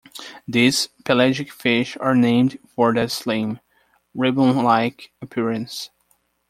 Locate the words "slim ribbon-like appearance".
3.07-5.91